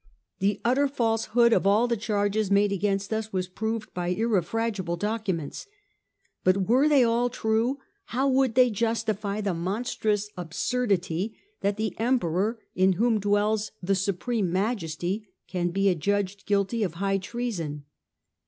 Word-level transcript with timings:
The 0.39 0.59
utter 0.65 0.87
falsehood 0.87 1.53
of 1.53 1.67
all 1.67 1.87
the 1.87 1.95
charges 1.95 2.49
made 2.49 2.71
against 2.71 3.13
us 3.13 3.31
was 3.31 3.47
proved 3.47 3.93
by 3.93 4.11
irre 4.15 4.41
fragible 4.43 4.97
documents. 4.97 5.67
But 6.43 6.67
were 6.67 6.89
they 6.89 7.03
all 7.03 7.29
true, 7.29 7.77
how 8.05 8.27
would 8.27 8.55
they 8.55 8.71
justify 8.71 9.41
the 9.41 9.53
monstrous 9.53 10.31
absurdity 10.35 11.37
that 11.59 11.77
the 11.77 11.93
Emperor, 11.99 12.57
in 12.73 12.93
whom 12.93 13.19
dwells 13.19 13.73
the 13.83 13.93
supreme 13.93 14.51
majesty, 14.51 15.27
can 15.47 15.69
be 15.69 15.87
adjudged 15.87 16.47
guilty 16.47 16.81
of 16.81 16.95
high 16.95 17.19
treason 17.19 17.85